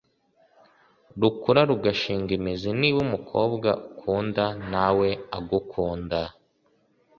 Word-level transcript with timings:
rukura 1.21 1.61
rugashinga 1.69 2.31
imizi. 2.37 2.69
niba 2.79 2.99
umukobwa 3.07 3.69
ukunda 3.91 4.45
na 4.71 4.87
we 4.97 5.09
agukunda 5.37 6.19